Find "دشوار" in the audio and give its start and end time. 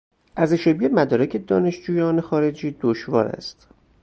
2.81-3.25